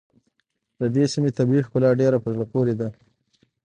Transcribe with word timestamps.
د 0.79 0.81
دې 0.95 1.03
سيمې 1.13 1.31
طبیعي 1.37 1.61
ښکلا 1.67 1.89
ډېره 2.01 2.17
په 2.23 2.29
زړه 2.35 2.45
پورې 2.53 2.73
ده. 2.79 2.87